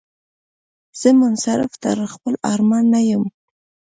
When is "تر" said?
1.83-1.97